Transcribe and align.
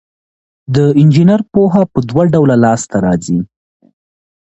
د 0.75 0.77
انجینر 1.01 1.41
پوهه 1.53 1.83
په 1.91 1.99
دوه 2.09 2.23
ډوله 2.33 2.55
لاس 2.63 2.81
ته 2.91 2.97
راځي. 3.05 3.39